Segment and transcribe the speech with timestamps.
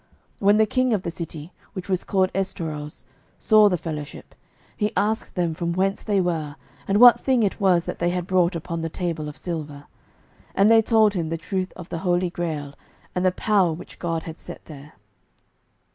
[0.39, 3.03] When the king of the city, which was called Estorause,
[3.37, 4.33] saw the fellowship,
[4.75, 6.55] he asked them from whence they were,
[6.87, 9.83] and what thing it was that they had brought upon the table of silver.
[10.55, 12.73] And they told him the truth of the Holy Grail,
[13.13, 14.93] and the power which God had set there.